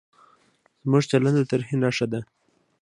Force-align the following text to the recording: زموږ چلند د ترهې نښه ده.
زموږ 0.83 1.03
چلند 1.11 1.37
د 1.41 1.41
ترهې 1.49 1.75
نښه 1.81 2.05
ده. 2.11 2.21